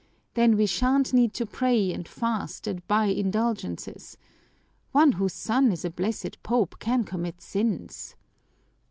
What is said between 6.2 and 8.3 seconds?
Pope can commit sins!"